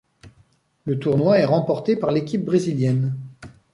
Le 0.85 0.97
tournoi 0.97 1.37
est 1.37 1.45
remporté 1.45 1.95
par 1.95 2.09
l'équipe 2.11 2.43
brésilienne. 2.43 3.15